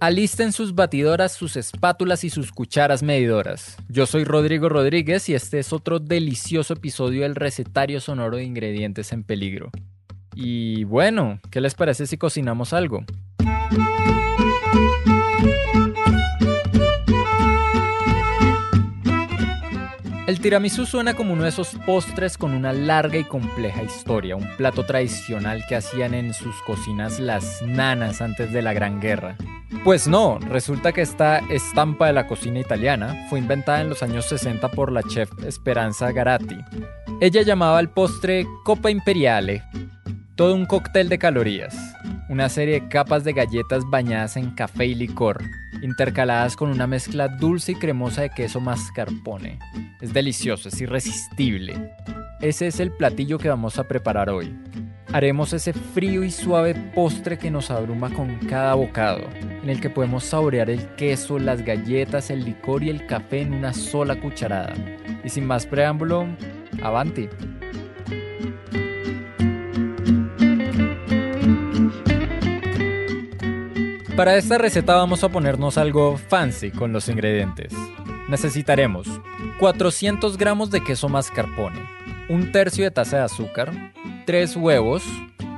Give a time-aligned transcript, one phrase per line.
[0.00, 3.76] Alisten sus batidoras, sus espátulas y sus cucharas medidoras.
[3.90, 9.12] Yo soy Rodrigo Rodríguez y este es otro delicioso episodio del recetario sonoro de ingredientes
[9.12, 9.70] en peligro.
[10.34, 13.04] Y bueno, ¿qué les parece si cocinamos algo?
[20.30, 24.46] El tiramisú suena como uno de esos postres con una larga y compleja historia, un
[24.56, 29.36] plato tradicional que hacían en sus cocinas las nanas antes de la Gran Guerra.
[29.82, 34.24] Pues no, resulta que esta estampa de la cocina italiana fue inventada en los años
[34.26, 36.58] 60 por la chef Esperanza Garatti.
[37.20, 39.64] Ella llamaba al postre Copa Imperiale,
[40.36, 41.76] todo un cóctel de calorías,
[42.28, 45.42] una serie de capas de galletas bañadas en café y licor,
[45.82, 49.58] intercaladas con una mezcla dulce y cremosa de queso mascarpone.
[50.00, 51.92] Es delicioso, es irresistible.
[52.40, 54.56] Ese es el platillo que vamos a preparar hoy.
[55.12, 59.24] Haremos ese frío y suave postre que nos abruma con cada bocado,
[59.62, 63.54] en el que podemos saborear el queso, las galletas, el licor y el café en
[63.54, 64.72] una sola cucharada.
[65.24, 66.28] Y sin más preámbulo,
[66.82, 67.28] avanti.
[74.20, 77.72] Para esta receta vamos a ponernos algo fancy con los ingredientes.
[78.28, 79.08] Necesitaremos
[79.58, 81.80] 400 gramos de queso mascarpone,
[82.28, 83.72] un tercio de taza de azúcar,
[84.26, 85.02] 3 huevos,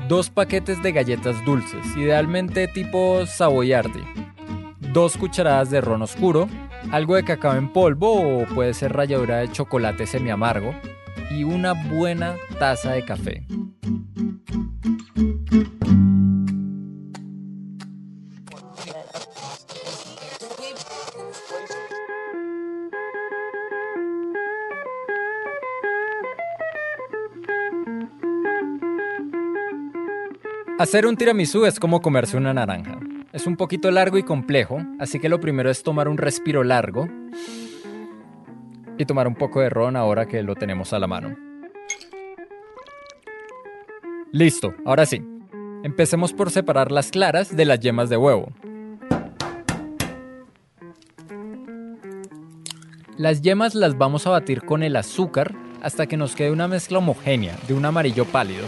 [0.06, 4.04] 2 paquetes de galletas dulces, idealmente tipo savoyardi,
[4.92, 6.48] 2 cucharadas de ron oscuro,
[6.92, 10.72] algo de cacao en polvo o puede ser ralladura de chocolate semi amargo
[11.32, 13.44] y una buena taza de café.
[30.82, 32.98] Hacer un tiramisú es como comerse una naranja.
[33.32, 37.08] Es un poquito largo y complejo, así que lo primero es tomar un respiro largo
[38.98, 41.36] y tomar un poco de ron ahora que lo tenemos a la mano.
[44.32, 45.24] Listo, ahora sí.
[45.84, 48.48] Empecemos por separar las claras de las yemas de huevo.
[53.16, 56.98] Las yemas las vamos a batir con el azúcar hasta que nos quede una mezcla
[56.98, 58.64] homogénea de un amarillo pálido.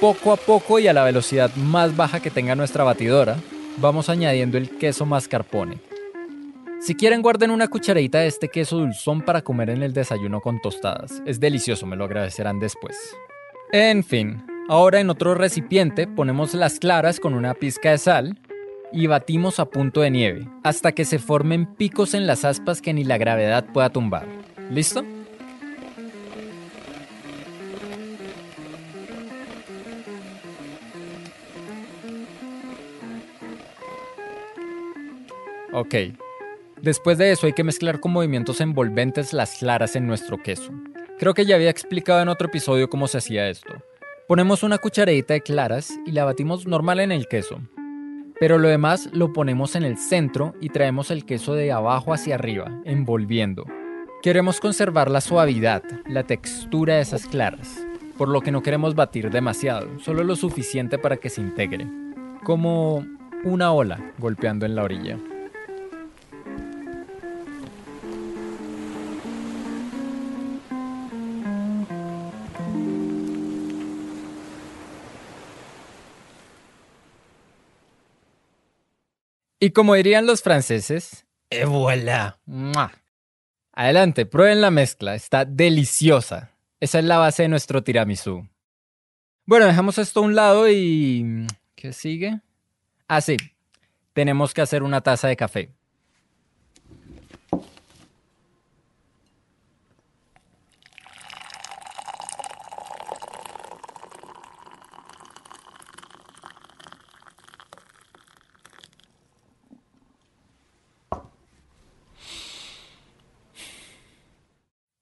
[0.00, 3.36] Poco a poco y a la velocidad más baja que tenga nuestra batidora,
[3.78, 5.78] vamos añadiendo el queso mascarpone.
[6.80, 10.60] Si quieren guarden una cucharadita de este queso dulzón para comer en el desayuno con
[10.60, 11.20] tostadas.
[11.26, 12.96] Es delicioso, me lo agradecerán después.
[13.72, 18.38] En fin, ahora en otro recipiente ponemos las claras con una pizca de sal
[18.92, 22.94] y batimos a punto de nieve, hasta que se formen picos en las aspas que
[22.94, 24.28] ni la gravedad pueda tumbar.
[24.70, 25.04] ¿Listo?
[35.78, 35.94] Ok.
[36.82, 40.72] Después de eso hay que mezclar con movimientos envolventes las claras en nuestro queso.
[41.20, 43.74] Creo que ya había explicado en otro episodio cómo se hacía esto.
[44.26, 47.60] Ponemos una cucharadita de claras y la batimos normal en el queso.
[48.40, 52.34] Pero lo demás lo ponemos en el centro y traemos el queso de abajo hacia
[52.34, 53.64] arriba, envolviendo.
[54.20, 57.86] Queremos conservar la suavidad, la textura de esas claras,
[58.16, 61.86] por lo que no queremos batir demasiado, solo lo suficiente para que se integre,
[62.42, 63.06] como
[63.44, 65.18] una ola golpeando en la orilla.
[79.60, 82.38] Y como dirían los franceses, ¡et voilà!
[83.72, 86.52] Adelante, prueben la mezcla, está deliciosa.
[86.80, 88.48] Esa es la base de nuestro tiramisú.
[89.46, 91.46] Bueno, dejamos esto a un lado y...
[91.74, 92.40] ¿Qué sigue?
[93.08, 93.36] Ah, sí.
[94.12, 95.72] Tenemos que hacer una taza de café.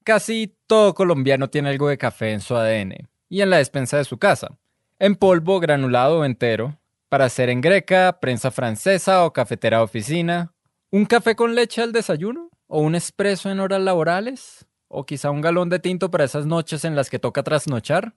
[0.07, 4.05] Casi todo colombiano tiene algo de café en su ADN y en la despensa de
[4.05, 4.57] su casa,
[5.01, 10.55] en polvo, granulado o entero, para hacer en greca, prensa francesa o cafetera de oficina,
[10.93, 15.41] un café con leche al desayuno o un espresso en horas laborales, o quizá un
[15.41, 18.15] galón de tinto para esas noches en las que toca trasnochar.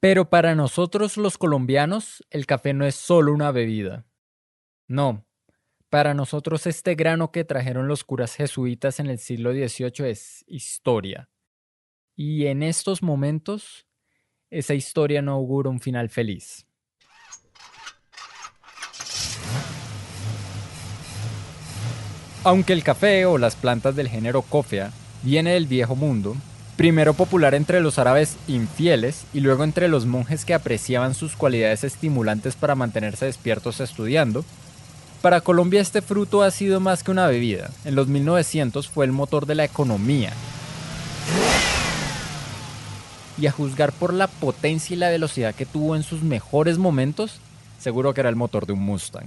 [0.00, 4.06] Pero para nosotros los colombianos, el café no es solo una bebida.
[4.88, 5.25] No,
[5.96, 11.30] para nosotros este grano que trajeron los curas jesuitas en el siglo XVIII es historia.
[12.14, 13.86] Y en estos momentos,
[14.50, 16.66] esa historia no augura un final feliz.
[22.44, 26.36] Aunque el café o las plantas del género cofea viene del viejo mundo,
[26.76, 31.84] primero popular entre los árabes infieles y luego entre los monjes que apreciaban sus cualidades
[31.84, 34.44] estimulantes para mantenerse despiertos estudiando,
[35.22, 37.70] para Colombia este fruto ha sido más que una bebida.
[37.84, 40.32] En los 1900 fue el motor de la economía.
[43.38, 47.40] Y a juzgar por la potencia y la velocidad que tuvo en sus mejores momentos,
[47.78, 49.26] seguro que era el motor de un Mustang.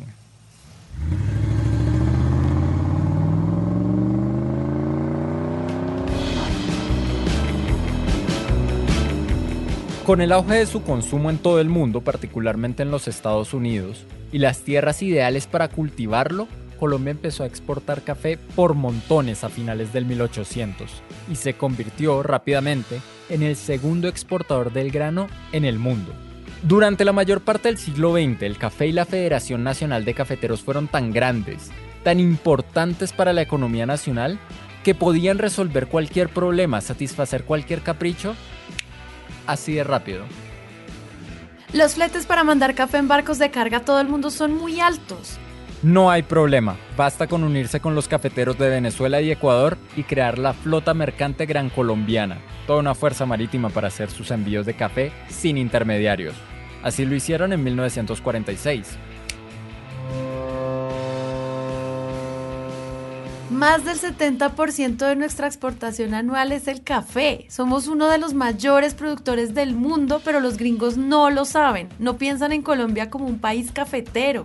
[10.06, 14.06] Con el auge de su consumo en todo el mundo, particularmente en los Estados Unidos,
[14.32, 16.48] y las tierras ideales para cultivarlo,
[16.80, 20.90] Colombia empezó a exportar café por montones a finales del 1800
[21.30, 26.14] y se convirtió rápidamente en el segundo exportador del grano en el mundo.
[26.64, 30.62] Durante la mayor parte del siglo XX, el café y la Federación Nacional de Cafeteros
[30.62, 31.70] fueron tan grandes,
[32.04, 34.40] tan importantes para la economía nacional,
[34.84, 38.36] que podían resolver cualquier problema, satisfacer cualquier capricho
[39.46, 40.24] así de rápido.
[41.74, 44.80] Los fletes para mandar café en barcos de carga a todo el mundo son muy
[44.80, 45.38] altos.
[45.84, 50.40] No hay problema, basta con unirse con los cafeteros de Venezuela y Ecuador y crear
[50.40, 55.14] la flota mercante gran colombiana, toda una fuerza marítima para hacer sus envíos de café
[55.30, 56.34] sin intermediarios.
[56.82, 58.98] Así lo hicieron en 1946.
[63.50, 67.48] Más del 70% de nuestra exportación anual es el café.
[67.50, 71.90] Somos uno de los mayores productores del mundo, pero los gringos no lo saben.
[71.98, 74.44] No piensan en Colombia como un país cafetero.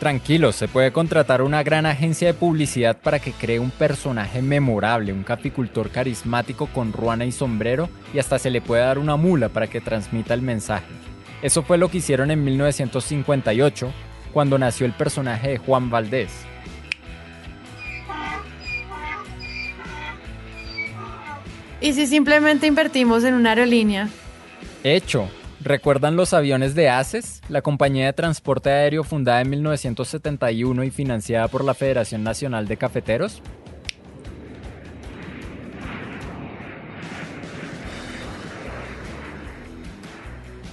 [0.00, 5.12] Tranquilos, se puede contratar una gran agencia de publicidad para que cree un personaje memorable,
[5.12, 9.50] un capicultor carismático con ruana y sombrero, y hasta se le puede dar una mula
[9.50, 10.92] para que transmita el mensaje.
[11.42, 13.92] Eso fue lo que hicieron en 1958,
[14.32, 16.32] cuando nació el personaje de Juan Valdés.
[21.82, 24.08] ¿Y si simplemente invertimos en una aerolínea?
[24.84, 25.28] Hecho.
[25.60, 31.46] ¿Recuerdan los aviones de ACES, la compañía de transporte aéreo fundada en 1971 y financiada
[31.46, 33.40] por la Federación Nacional de Cafeteros?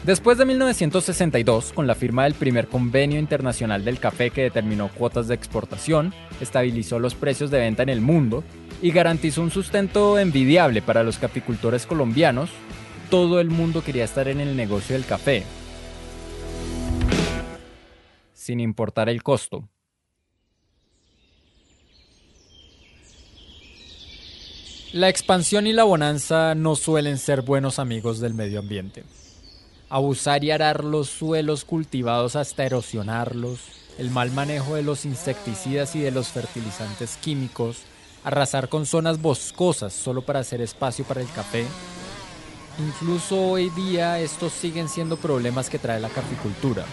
[0.03, 5.27] Después de 1962, con la firma del primer convenio internacional del café que determinó cuotas
[5.27, 8.43] de exportación, estabilizó los precios de venta en el mundo
[8.81, 12.49] y garantizó un sustento envidiable para los caficultores colombianos,
[13.09, 15.43] todo el mundo quería estar en el negocio del café,
[18.33, 19.67] sin importar el costo.
[24.91, 29.03] La expansión y la bonanza no suelen ser buenos amigos del medio ambiente.
[29.87, 33.59] Abusar y arar los suelos cultivados hasta erosionarlos,
[33.99, 37.83] el mal manejo de los insecticidas y de los fertilizantes químicos,
[38.23, 41.65] arrasar con zonas boscosas solo para hacer espacio para el café.
[42.79, 46.85] Incluso hoy día estos siguen siendo problemas que trae la caficultura.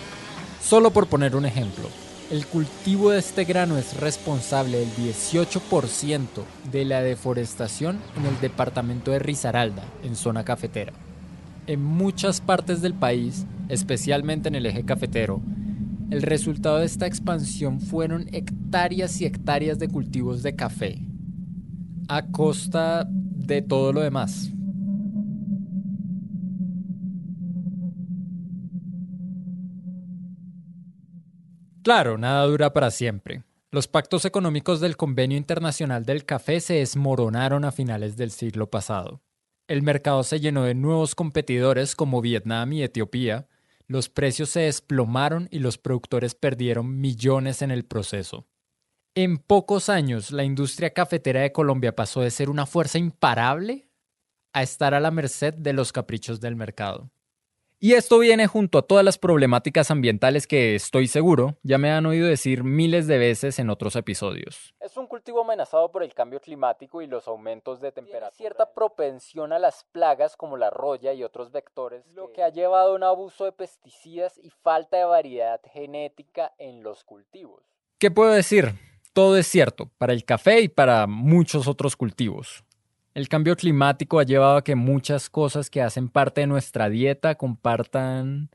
[0.63, 1.89] Solo por poner un ejemplo,
[2.31, 6.27] el cultivo de este grano es responsable del 18%
[6.73, 10.93] de la deforestación en el departamento de Risaralda, en zona cafetera.
[11.69, 15.41] En muchas partes del país, especialmente en el eje cafetero,
[16.11, 21.01] el resultado de esta expansión fueron hectáreas y hectáreas de cultivos de café,
[22.09, 24.51] a costa de todo lo demás.
[31.83, 33.45] Claro, nada dura para siempre.
[33.71, 39.23] Los pactos económicos del Convenio Internacional del Café se desmoronaron a finales del siglo pasado.
[39.69, 43.49] El mercado se llenó de nuevos competidores como Vietnam y Etiopía,
[43.89, 48.47] los precios se desplomaron y los productores perdieron millones en el proceso.
[49.19, 53.89] En pocos años, la industria cafetera de Colombia pasó de ser una fuerza imparable
[54.53, 57.09] a estar a la merced de los caprichos del mercado.
[57.79, 62.05] Y esto viene junto a todas las problemáticas ambientales que estoy seguro ya me han
[62.05, 64.75] oído decir miles de veces en otros episodios.
[64.81, 68.33] Es un cultivo amenazado por el cambio climático y los aumentos de temperatura.
[68.33, 72.51] Tiene cierta propensión a las plagas como la roya y otros vectores, lo que ha
[72.51, 77.63] llevado a un abuso de pesticidas y falta de variedad genética en los cultivos.
[77.99, 78.75] ¿Qué puedo decir?
[79.17, 82.65] Todo es cierto, para el café y para muchos otros cultivos.
[83.15, 87.35] El cambio climático ha llevado a que muchas cosas que hacen parte de nuestra dieta
[87.37, 88.51] compartan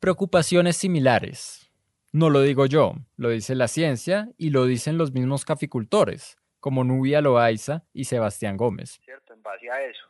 [0.00, 1.70] preocupaciones similares.
[2.12, 6.82] No lo digo yo, lo dice la ciencia y lo dicen los mismos caficultores, como
[6.82, 9.02] Nubia Loaiza y Sebastián Gómez.
[9.04, 10.06] Cierto, en base a eso.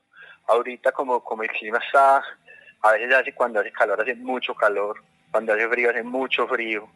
[0.46, 2.22] Ahorita como, como el clima está,
[2.80, 5.02] a veces hace cuando hace calor hace mucho calor,
[5.32, 6.88] cuando hace frío hace mucho frío.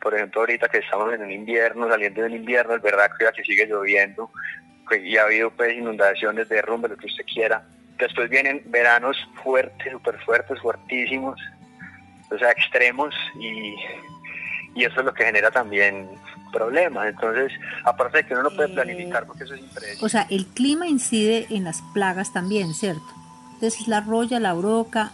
[0.00, 3.66] Por ejemplo, ahorita que estamos en un invierno, saliendo del invierno, es verdad que sigue
[3.66, 4.30] lloviendo,
[4.96, 7.62] y ha habido pues inundaciones, derrumbes, lo que usted quiera.
[7.98, 11.38] Después vienen veranos fuertes, súper fuertes, fuertísimos,
[12.30, 13.74] o sea, extremos y,
[14.74, 16.08] y eso es lo que genera también
[16.52, 17.08] problemas.
[17.08, 17.52] Entonces,
[17.84, 20.06] aparte de que uno no puede planificar porque eso es impredecible.
[20.06, 23.06] O sea, el clima incide en las plagas también, ¿cierto?
[23.54, 25.12] Entonces, la roya, la broca,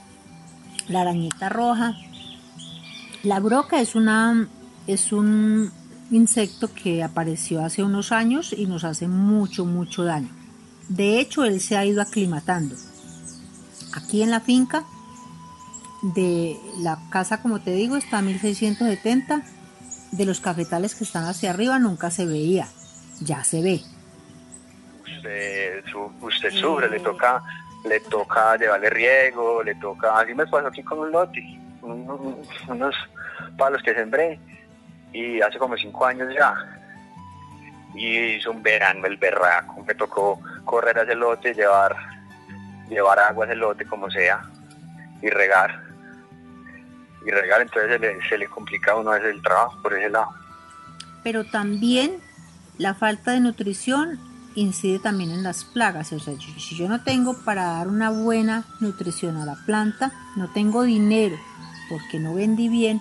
[0.88, 1.94] la arañita roja.
[3.22, 4.46] La broca es una
[4.86, 5.72] es un
[6.10, 10.28] insecto que apareció hace unos años y nos hace mucho, mucho daño.
[10.88, 12.76] De hecho, él se ha ido aclimatando.
[13.94, 14.84] Aquí en la finca
[16.02, 19.42] de la casa, como te digo, está a 1670.
[20.12, 22.68] De los cafetales que están hacia arriba nunca se veía.
[23.20, 23.80] Ya se ve.
[26.20, 27.42] Usted, sufre, le toca,
[27.88, 30.18] le toca llevarle riego, le toca.
[30.18, 31.42] Así me pasó aquí con un lote,
[31.82, 32.94] unos
[33.56, 34.38] palos que sembré
[35.14, 36.54] y hace como cinco años ya.
[37.94, 41.96] Y hizo un verano el berraco, me tocó correr a ese lote, llevar,
[42.88, 44.42] llevar agua a ese lote como sea
[45.22, 45.82] y regar.
[47.24, 50.10] Y regar, entonces se le, se le complica a uno a el trabajo por ese
[50.10, 50.34] lado.
[51.22, 52.18] Pero también
[52.76, 54.18] la falta de nutrición
[54.56, 56.12] incide también en las plagas.
[56.12, 60.50] O sea, si yo no tengo para dar una buena nutrición a la planta, no
[60.52, 61.38] tengo dinero
[61.88, 63.00] porque no vendí bien,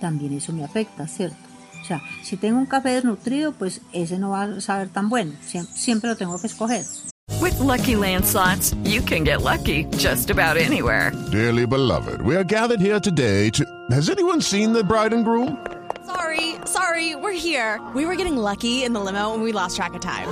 [0.00, 1.36] también eso me afecta, ¿cierto?
[1.80, 5.32] O sea, si tengo un café desnutrido, pues ese no va a saber tan bueno.
[5.74, 6.84] Siempre lo tengo que escoger.
[7.40, 11.12] With lucky landslots, you can get lucky just about anywhere.
[11.30, 13.64] Dearly beloved, we are gathered here today to.
[13.90, 15.56] Has anyone seen the bride and groom?
[16.04, 17.80] Sorry, sorry, we're here.
[17.94, 20.28] We were getting lucky in the limo and we lost track of time.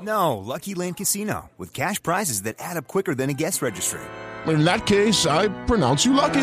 [0.00, 4.00] No, Lucky Land Casino, with cash prizes that add up quicker than a guest registry.
[4.46, 6.40] In that case, I pronounce you lucky.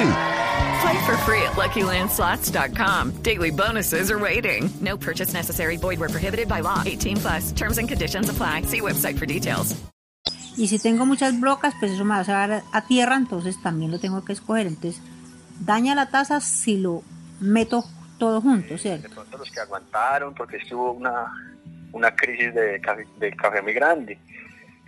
[0.81, 3.23] Play for free at LuckyLandSlots.com.
[3.23, 4.69] Daily bonuses are waiting.
[4.79, 5.77] No purchase necessary.
[5.77, 6.83] Void were prohibited by law.
[6.85, 7.51] 18 plus.
[7.51, 8.61] Terms and conditions apply.
[8.63, 9.75] See website for details.
[10.55, 13.91] Y si tengo muchas brocas, pues eso me va a llevar a tierra, entonces también
[13.91, 14.65] lo tengo que escoger.
[14.65, 15.01] Entonces,
[15.59, 17.03] daña la taza si lo
[17.39, 17.83] meto
[18.17, 19.07] todo junto, ¿cierto?
[19.07, 21.31] De pronto los que aguantaron, porque estuvo una,
[21.91, 24.17] una crisis de café, de café muy grande.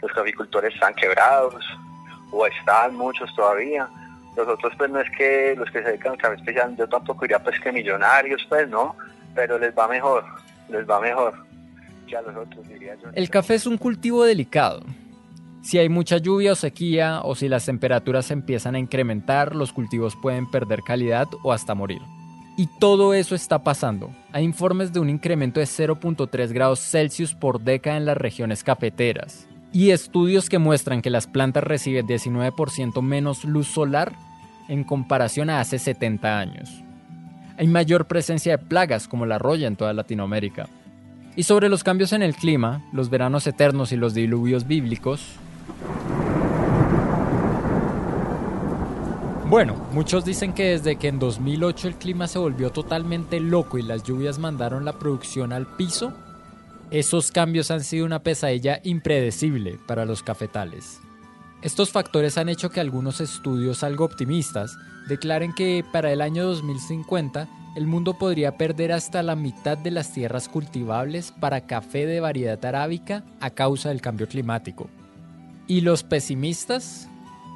[0.01, 1.63] Los caficultores están quebrados,
[2.31, 3.87] o están muchos todavía
[4.39, 7.39] nosotros pues no es que los que se dedican al café especial, yo tampoco diría
[7.39, 8.95] pues que millonarios, pues no,
[9.35, 10.23] pero les va mejor,
[10.69, 11.33] les va mejor
[12.07, 13.09] que a los otros, diría yo.
[13.13, 14.81] El café es un cultivo delicado.
[15.61, 20.15] Si hay mucha lluvia o sequía o si las temperaturas empiezan a incrementar, los cultivos
[20.15, 22.01] pueden perder calidad o hasta morir.
[22.57, 24.09] Y todo eso está pasando.
[24.31, 29.49] Hay informes de un incremento de 0.3 grados Celsius por década en las regiones cafeteras
[29.71, 34.13] y estudios que muestran que las plantas reciben 19% menos luz solar
[34.69, 36.83] en comparación a hace 70 años.
[37.57, 40.69] Hay mayor presencia de plagas como la roya en toda Latinoamérica.
[41.35, 45.37] Y sobre los cambios en el clima, los veranos eternos y los diluvios bíblicos,
[49.49, 53.81] Bueno, muchos dicen que desde que en 2008 el clima se volvió totalmente loco y
[53.81, 56.13] las lluvias mandaron la producción al piso,
[56.91, 61.01] esos cambios han sido una pesadilla impredecible para los cafetales.
[61.61, 64.77] Estos factores han hecho que algunos estudios algo optimistas
[65.09, 70.13] declaren que para el año 2050 el mundo podría perder hasta la mitad de las
[70.13, 74.89] tierras cultivables para café de variedad arábica a causa del cambio climático.
[75.67, 77.09] ¿Y los pesimistas?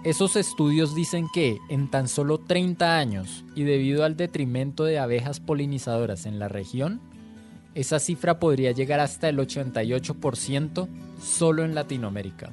[0.04, 5.40] Esos estudios dicen que en tan solo 30 años y debido al detrimento de abejas
[5.40, 7.00] polinizadoras en la región,
[7.74, 10.88] esa cifra podría llegar hasta el 88%
[11.22, 12.52] solo en Latinoamérica.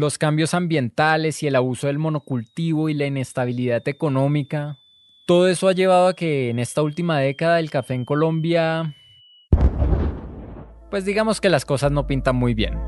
[0.00, 4.78] Los cambios ambientales y el abuso del monocultivo y la inestabilidad económica,
[5.26, 8.96] todo eso ha llevado a que en esta última década el café en Colombia
[10.88, 12.78] pues digamos que las cosas no pintan muy bien.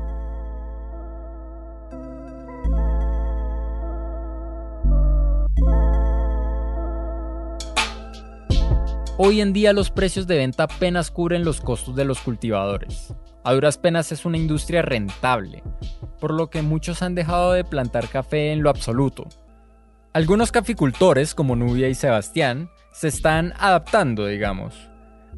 [9.19, 13.13] Hoy en día los precios de venta apenas cubren los costos de los cultivadores.
[13.43, 15.63] A duras penas es una industria rentable,
[16.19, 19.27] por lo que muchos han dejado de plantar café en lo absoluto.
[20.13, 24.89] Algunos caficultores, como Nubia y Sebastián, se están adaptando, digamos.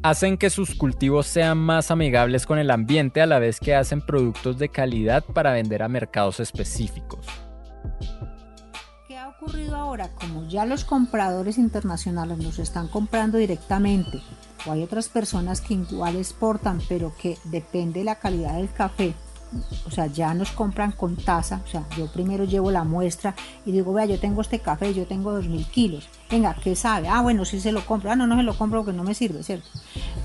[0.02, 4.00] Hacen que sus cultivos sean más amigables con el ambiente a la vez que hacen
[4.00, 7.26] productos de calidad para vender a mercados específicos
[9.46, 10.10] ocurrido ahora?
[10.14, 14.20] Como ya los compradores internacionales nos están comprando directamente,
[14.72, 19.14] hay otras personas que igual exportan, pero que depende de la calidad del café,
[19.86, 23.72] o sea, ya nos compran con taza, o sea, yo primero llevo la muestra y
[23.72, 27.08] digo, vea, yo tengo este café, yo tengo 2000 kilos, venga, ¿qué sabe?
[27.08, 29.14] Ah, bueno, sí se lo compro, ah, no, no se lo compro porque no me
[29.14, 29.68] sirve, ¿cierto?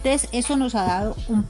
[0.04, 1.48] Entonces, eso nos ha dado un,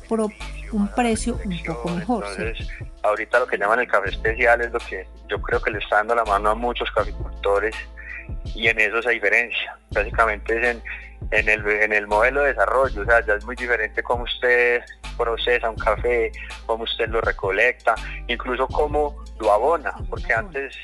[0.73, 2.25] un precio un poco mejor.
[2.29, 2.67] Entonces,
[3.03, 5.97] ahorita lo que llaman el café especial es lo que yo creo que le está
[5.97, 7.75] dando la mano a muchos caficultores
[8.55, 9.77] y en eso esa diferencia.
[9.91, 10.83] Básicamente es en,
[11.31, 14.81] en, el, en el modelo de desarrollo, o sea, ya es muy diferente cómo usted
[15.17, 16.31] procesa un café,
[16.65, 17.95] cómo usted lo recolecta,
[18.27, 20.75] incluso cómo lo abona, porque antes...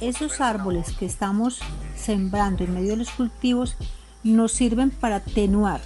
[0.00, 1.60] esos árboles que estamos
[1.96, 3.76] sembrando en medio de los cultivos
[4.22, 5.80] nos sirven para atenuar.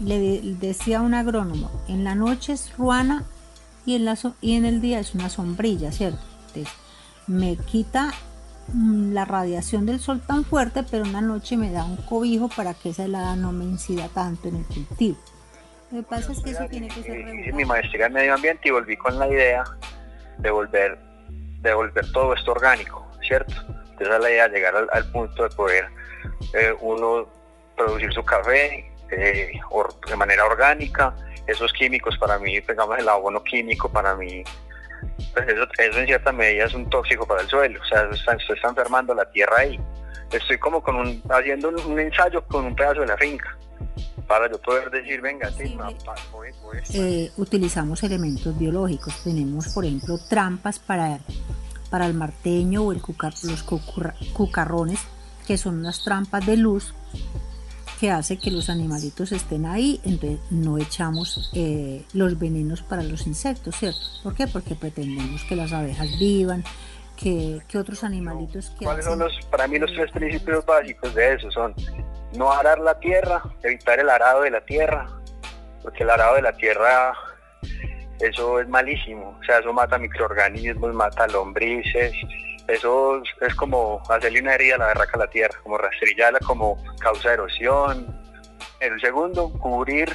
[0.00, 3.24] Le decía un agrónomo, en la noche es ruana
[3.86, 6.20] y en, la, y en el día es una sombrilla, ¿cierto?
[6.48, 6.74] Entonces,
[7.26, 8.12] me quita
[8.72, 12.74] la radiación del sol tan fuerte, pero en la noche me da un cobijo para
[12.74, 15.18] que esa helada no me incida tanto en el cultivo.
[15.90, 18.68] Lo que pasa es que eso tiene que ser Hice mi maestría en medio ambiente
[18.68, 19.64] y volví con la idea
[20.38, 20.98] de volver,
[21.60, 23.54] de volver todo esto orgánico, ¿cierto?
[23.90, 25.86] Entonces la idea llegar al, punto de poder
[26.54, 27.28] eh, uno
[27.76, 29.52] producir su café eh,
[30.08, 31.14] de manera orgánica,
[31.46, 34.42] esos químicos para mí, digamos el abono químico para mí,
[35.34, 38.68] pues eso, en cierta medida es un tóxico para el suelo, o sea, se está,
[38.68, 39.78] enfermando la tierra ahí.
[40.32, 43.56] Estoy como con un, haciendo un ensayo con un pedazo de la finca
[44.26, 45.76] para yo poder decir, venga, sí,
[46.94, 49.22] eh, utilizamos elementos biológicos.
[49.22, 51.18] Tenemos, por ejemplo, trampas para,
[51.90, 53.02] para el marteño o el
[53.42, 53.62] los
[54.32, 55.00] cucarrones,
[55.46, 56.94] que son unas trampas de luz
[58.04, 63.26] que hace que los animalitos estén ahí, entonces no echamos eh, los venenos para los
[63.26, 63.98] insectos, ¿cierto?
[64.22, 64.46] ¿Por qué?
[64.46, 66.62] Porque pretendemos que las abejas vivan,
[67.16, 68.84] que, otros animalitos que...
[68.84, 71.50] ¿Cuáles son los, para mí los tres principios básicos de eso?
[71.50, 71.74] Son
[72.36, 75.08] no arar la tierra, evitar el arado de la tierra,
[75.82, 77.14] porque el arado de la tierra,
[78.20, 82.12] eso es malísimo, o sea, eso mata microorganismos, mata lombrices,
[82.66, 86.82] eso es como hacerle una herida a la berraca a la tierra, como rastrillarla, como
[86.98, 88.18] causa erosión.
[88.80, 90.10] El segundo, cubrir,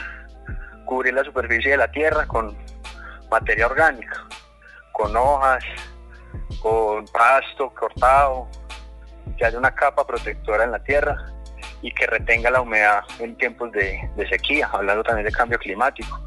[0.85, 2.57] cubrir la superficie de la tierra con
[3.29, 4.25] materia orgánica,
[4.93, 5.63] con hojas,
[6.61, 8.47] con pasto cortado,
[9.37, 11.15] que haya una capa protectora en la tierra
[11.81, 16.19] y que retenga la humedad en tiempos de, sequía, hablando también de cambio climático.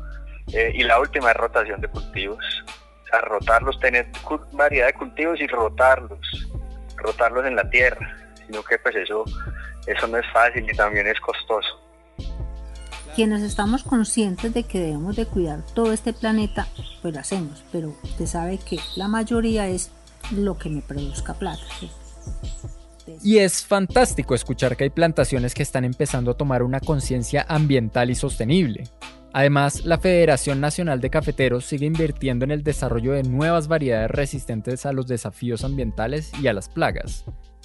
[0.52, 2.64] Eh, y la última es rotación de cultivos,
[3.12, 4.08] sea, rotarlos, tener
[4.52, 6.20] variedad de cultivos y rotarlos,
[6.96, 9.24] rotarlos en la tierra, sino que pues eso,
[9.86, 11.80] eso no es fácil y también es costoso.
[13.14, 16.66] Quienes estamos conscientes de que debemos de cuidar todo este planeta,
[17.02, 19.92] pues lo hacemos, pero usted sabe que la mayoría es
[20.30, 21.62] lo que me produzca plata.
[23.22, 28.10] Y es fantástico escuchar que hay plantaciones que están empezando a tomar una conciencia ambiental
[28.10, 28.84] y sostenible.
[29.32, 34.84] Además, la Federación Nacional de Cafeteros sigue invirtiendo en el desarrollo de nuevas variedades resistentes
[34.84, 37.24] a los desafíos ambientales y a las plagas.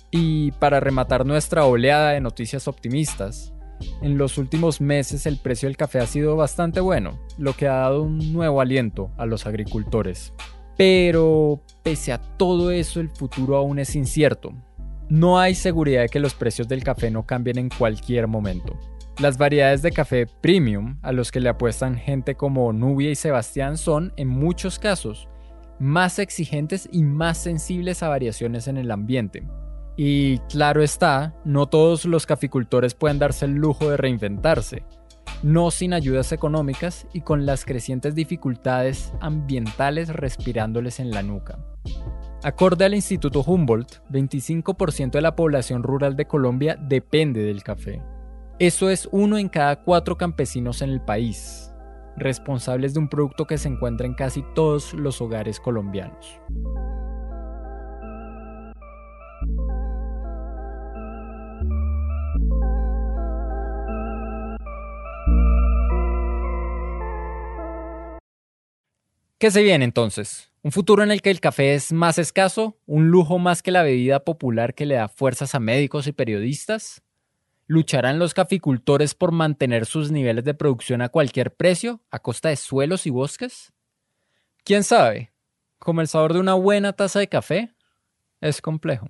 [0.10, 3.54] Y para rematar nuestra oleada de noticias optimistas,
[4.02, 7.76] en los últimos meses el precio del café ha sido bastante bueno, lo que ha
[7.76, 10.34] dado un nuevo aliento a los agricultores.
[10.78, 14.54] Pero pese a todo eso el futuro aún es incierto,
[15.10, 18.78] no hay seguridad de que los precios del café no cambien en cualquier momento.
[19.20, 23.78] Las variedades de café premium a los que le apuestan gente como Nubia y Sebastián
[23.78, 25.28] son, en muchos casos,
[25.80, 29.48] más exigentes y más sensibles a variaciones en el ambiente.
[29.96, 34.84] Y claro está, no todos los caficultores pueden darse el lujo de reinventarse,
[35.42, 41.58] no sin ayudas económicas y con las crecientes dificultades ambientales respirándoles en la nuca.
[42.44, 48.00] Acorde al Instituto Humboldt, 25% de la población rural de Colombia depende del café.
[48.60, 51.72] Eso es uno en cada cuatro campesinos en el país,
[52.16, 56.42] responsables de un producto que se encuentra en casi todos los hogares colombianos.
[69.38, 70.52] ¿Qué se viene entonces?
[70.64, 72.80] ¿Un futuro en el que el café es más escaso?
[72.88, 77.04] ¿Un lujo más que la bebida popular que le da fuerzas a médicos y periodistas?
[77.68, 82.56] ¿Lucharán los caficultores por mantener sus niveles de producción a cualquier precio, a costa de
[82.56, 83.74] suelos y bosques?
[84.64, 85.34] ¿Quién sabe?
[85.78, 87.76] Como el sabor de una buena taza de café,
[88.40, 89.10] es complejo.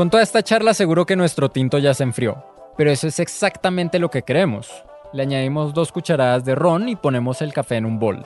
[0.00, 2.42] Con toda esta charla seguro que nuestro tinto ya se enfrió,
[2.78, 4.82] pero eso es exactamente lo que queremos.
[5.12, 8.24] Le añadimos dos cucharadas de ron y ponemos el café en un bol.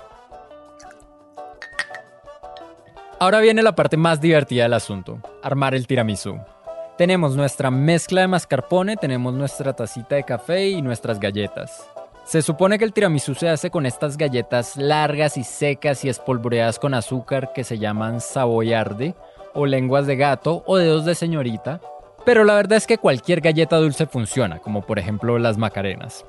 [3.18, 6.38] Ahora viene la parte más divertida del asunto, armar el tiramisú.
[6.96, 11.90] Tenemos nuestra mezcla de mascarpone, tenemos nuestra tacita de café y nuestras galletas.
[12.24, 16.78] Se supone que el tiramisú se hace con estas galletas largas y secas y espolvoreadas
[16.78, 19.16] con azúcar que se llaman saboyarde
[19.54, 21.80] o lenguas de gato o dedos de señorita,
[22.24, 26.24] pero la verdad es que cualquier galleta dulce funciona, como por ejemplo las macarenas.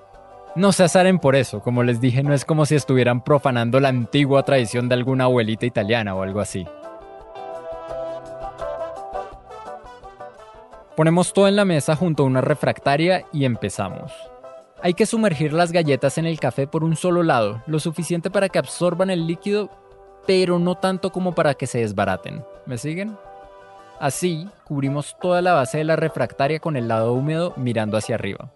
[0.55, 3.89] No se asaren por eso, como les dije, no es como si estuvieran profanando la
[3.89, 6.65] antigua tradición de alguna abuelita italiana o algo así.
[10.95, 14.13] Ponemos todo en la mesa junto a una refractaria y empezamos.
[14.81, 18.47] Hay que sumergir las galletas en el café por un solo lado, lo suficiente para
[18.47, 19.69] que absorban el líquido
[20.25, 22.43] pero no tanto como para que se desbaraten.
[22.65, 23.17] ¿Me siguen?
[23.99, 28.51] Así, cubrimos toda la base de la refractaria con el lado húmedo mirando hacia arriba.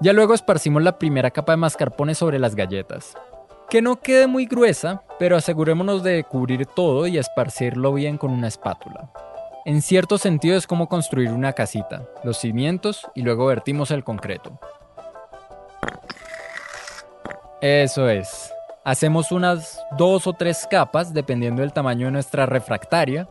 [0.00, 3.16] Ya luego esparcimos la primera capa de mascarpone sobre las galletas.
[3.70, 8.48] Que no quede muy gruesa, pero asegurémonos de cubrir todo y esparcirlo bien con una
[8.48, 9.10] espátula.
[9.64, 14.58] En cierto sentido es como construir una casita, los cimientos y luego vertimos el concreto.
[17.62, 18.53] Eso es.
[18.84, 23.30] Hacemos unas dos o tres capas dependiendo del tamaño de nuestra refractaria,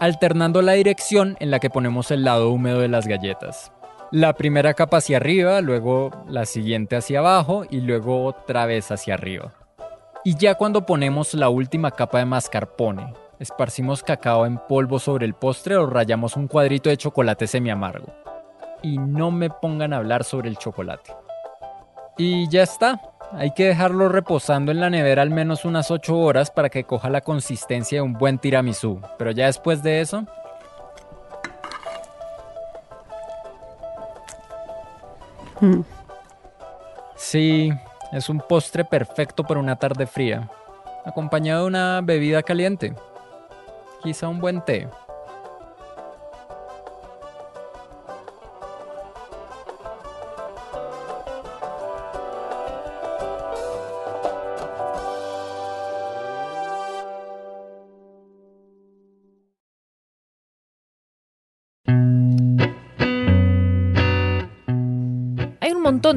[0.00, 3.70] alternando la dirección en la que ponemos el lado húmedo de las galletas.
[4.10, 9.14] La primera capa hacia arriba, luego la siguiente hacia abajo y luego otra vez hacia
[9.14, 9.52] arriba.
[10.24, 15.34] Y ya cuando ponemos la última capa de mascarpone, esparcimos cacao en polvo sobre el
[15.34, 18.08] postre o rayamos un cuadrito de chocolate semi amargo.
[18.82, 21.14] Y no me pongan a hablar sobre el chocolate.
[22.16, 23.00] Y ya está,
[23.32, 27.10] hay que dejarlo reposando en la nevera al menos unas 8 horas para que coja
[27.10, 29.00] la consistencia de un buen tiramisú.
[29.18, 30.24] Pero ya después de eso...
[35.60, 35.80] Mm.
[37.16, 37.72] Sí,
[38.12, 40.48] es un postre perfecto para una tarde fría,
[41.04, 42.94] acompañado de una bebida caliente.
[44.02, 44.88] Quizá un buen té.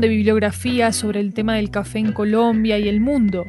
[0.01, 3.45] De bibliografía sobre el tema del café en Colombia y el mundo,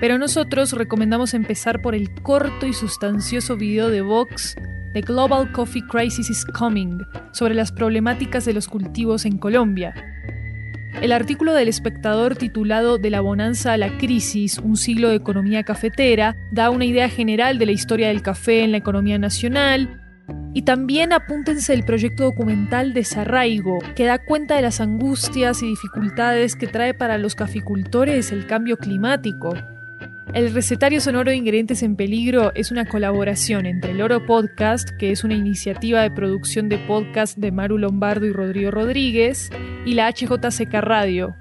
[0.00, 4.54] pero nosotros recomendamos empezar por el corto y sustancioso video de Vox
[4.92, 7.00] The Global Coffee Crisis is Coming,
[7.32, 9.92] sobre las problemáticas de los cultivos en Colombia.
[11.00, 15.64] El artículo del espectador titulado De la bonanza a la crisis, un siglo de economía
[15.64, 20.03] cafetera, da una idea general de la historia del café en la economía nacional,
[20.54, 26.54] y también apúntense el proyecto documental Desarraigo, que da cuenta de las angustias y dificultades
[26.54, 29.54] que trae para los caficultores el cambio climático.
[30.32, 35.10] El recetario sonoro de Ingredientes en Peligro es una colaboración entre el Oro Podcast, que
[35.10, 39.50] es una iniciativa de producción de podcast de Maru Lombardo y Rodrigo Rodríguez,
[39.84, 41.36] y la HJCK Radio,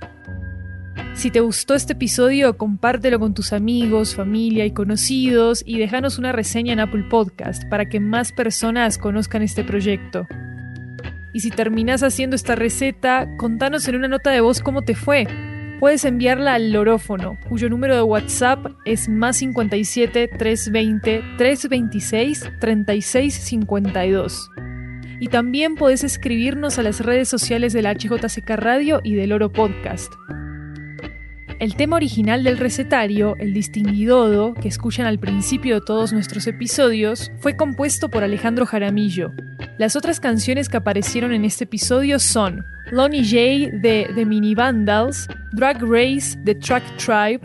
[1.15, 6.31] si te gustó este episodio, compártelo con tus amigos, familia y conocidos y déjanos una
[6.31, 10.25] reseña en Apple Podcast para que más personas conozcan este proyecto.
[11.33, 15.27] Y si terminas haciendo esta receta, contanos en una nota de voz cómo te fue.
[15.79, 24.49] Puedes enviarla al Lorófono, cuyo número de WhatsApp es más 57 320 326 3652.
[25.19, 29.51] Y también puedes escribirnos a las redes sociales de la HJCK Radio y del Oro
[29.51, 30.11] Podcast.
[31.59, 37.31] El tema original del recetario, el distinguidodo, que escuchan al principio de todos nuestros episodios,
[37.39, 39.31] fue compuesto por Alejandro Jaramillo.
[39.77, 45.27] Las otras canciones que aparecieron en este episodio son Lonnie J de The Mini Vandals,
[45.53, 47.41] Drag Race de Track Tribe,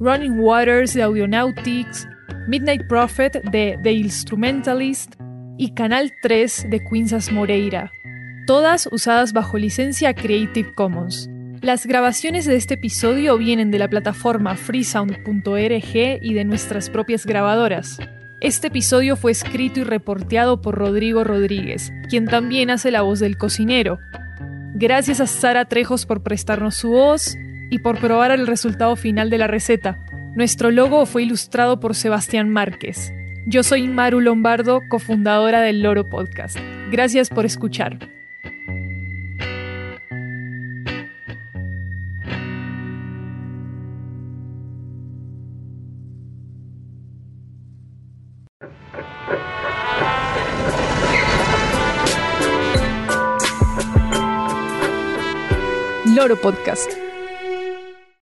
[0.00, 2.06] Running Waters de Audionautics,
[2.48, 5.14] Midnight Prophet de The Instrumentalist
[5.56, 7.92] y Canal 3 de Quinzas Moreira,
[8.46, 11.30] todas usadas bajo licencia Creative Commons.
[11.60, 17.98] Las grabaciones de este episodio vienen de la plataforma freesound.org y de nuestras propias grabadoras.
[18.40, 23.38] Este episodio fue escrito y reporteado por Rodrigo Rodríguez, quien también hace la voz del
[23.38, 23.98] cocinero.
[24.74, 27.36] Gracias a Sara Trejos por prestarnos su voz
[27.70, 30.04] y por probar el resultado final de la receta.
[30.34, 33.12] Nuestro logo fue ilustrado por Sebastián Márquez.
[33.46, 36.58] Yo soy Maru Lombardo, cofundadora del Loro Podcast.
[36.90, 37.98] Gracias por escuchar.
[56.24, 57.13] Loro Podcast.